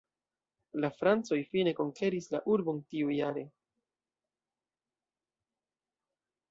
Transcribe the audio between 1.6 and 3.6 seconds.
konkeris la urbon tiujare.